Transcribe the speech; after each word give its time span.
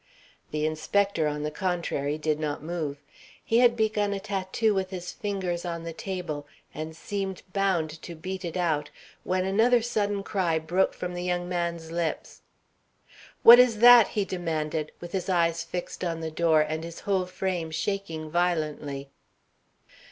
The 0.49 0.65
inspector, 0.65 1.27
on 1.27 1.43
the 1.43 1.51
contrary, 1.51 2.17
did 2.17 2.39
not 2.39 2.63
move. 2.63 2.97
He 3.45 3.59
had 3.59 3.75
begun 3.77 4.13
a 4.13 4.19
tattoo 4.19 4.73
with 4.73 4.89
his 4.89 5.11
fingers 5.11 5.63
on 5.63 5.83
the 5.83 5.93
table, 5.93 6.47
and 6.73 6.95
seemed 6.97 7.43
bound 7.53 8.01
to 8.01 8.15
beat 8.15 8.43
it 8.43 8.57
out, 8.57 8.89
when 9.23 9.45
another 9.45 9.83
sudden 9.83 10.23
cry 10.23 10.57
broke 10.57 10.95
from 10.95 11.13
the 11.13 11.21
young 11.21 11.47
man's 11.47 11.91
lips: 11.91 12.41
"What 13.43 13.59
is 13.59 13.77
that?" 13.77 14.07
he 14.17 14.25
demanded, 14.25 14.91
with 14.99 15.11
his 15.11 15.29
eyes 15.29 15.63
fixed 15.63 16.03
on 16.03 16.19
the 16.19 16.31
door, 16.31 16.61
and 16.61 16.83
his 16.83 17.01
whole 17.01 17.27
frame 17.27 17.69
shaking 17.69 18.31
violently. 18.31 19.11